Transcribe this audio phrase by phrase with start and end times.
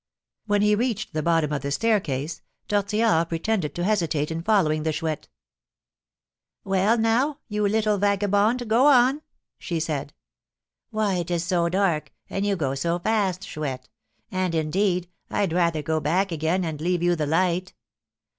[0.47, 4.91] When he reached the bottom of the staircase, Tortillard pretended to hesitate in following the
[4.91, 5.27] Chouette.
[6.63, 9.21] "Well, now, you little vagabond, go on!"
[9.59, 10.15] she said.
[10.89, 13.89] "Why, it is so dark; and you go so fast, Chouette!
[14.31, 17.75] And, indeed, I'd rather go back again, and leave you the light."